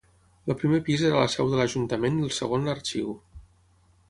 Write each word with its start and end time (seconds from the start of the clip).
El 0.51 0.55
primer 0.61 0.79
pis 0.87 1.03
era 1.11 1.19
la 1.23 1.27
seu 1.35 1.51
de 1.53 1.59
l'ajuntament 1.61 2.19
i 2.23 2.27
el 2.31 2.35
segon 2.39 2.69
l'arxiu. 2.71 3.15